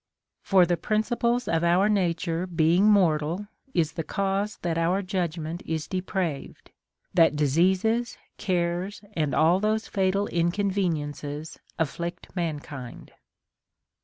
For 0.41 0.65
the 0.65 0.77
principles 0.77 1.47
of 1.47 1.63
our 1.63 1.87
nature 1.87 2.47
being 2.47 2.85
mortal 2.85 3.45
is 3.75 3.91
the 3.91 4.03
cause 4.03 4.57
that 4.63 4.75
our 4.75 5.03
judgment 5.03 5.61
is 5.63 5.85
depraved, 5.85 6.71
that 7.13 7.35
diseases, 7.35 8.17
cares, 8.39 9.03
and 9.13 9.35
all 9.35 9.59
those 9.59 9.87
fatal 9.87 10.25
inconveniences 10.25 11.59
afflict 11.77 12.35
mankind." 12.35 13.11